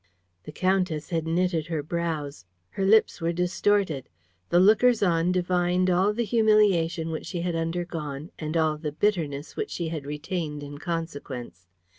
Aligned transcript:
The 0.45 0.51
countess 0.51 1.11
had 1.11 1.27
knitted 1.27 1.67
her 1.67 1.83
brows. 1.83 2.43
Her 2.71 2.83
lips 2.85 3.21
were 3.21 3.31
distorted. 3.31 4.09
The 4.49 4.59
lookers 4.59 5.03
on 5.03 5.31
divined 5.31 5.91
all 5.91 6.11
the 6.11 6.25
humiliation 6.25 7.11
which 7.11 7.27
she 7.27 7.41
had 7.41 7.53
undergone 7.53 8.31
and 8.39 8.57
all 8.57 8.79
the 8.79 8.91
bitterness 8.91 9.55
which 9.55 9.69
she 9.69 9.89
had 9.89 10.07
retained 10.07 10.63
in 10.63 10.79
consequence. 10.79 11.67